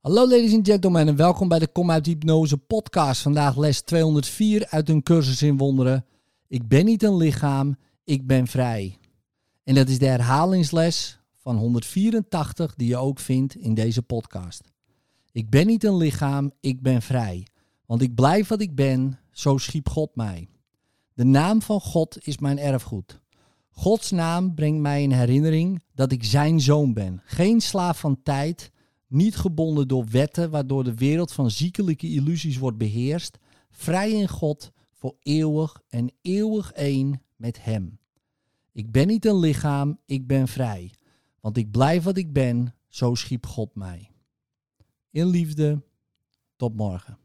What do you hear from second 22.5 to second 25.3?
erfgoed. Gods naam brengt mij in